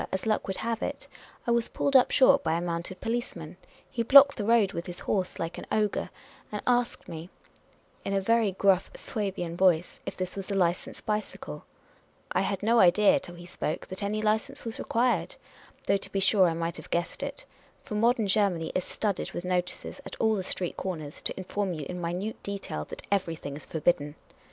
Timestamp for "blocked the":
4.01-4.43